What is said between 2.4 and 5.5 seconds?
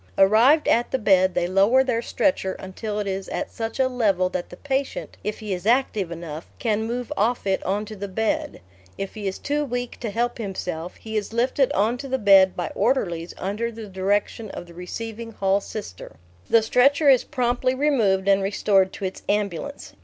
until it is at such a level that the patient, if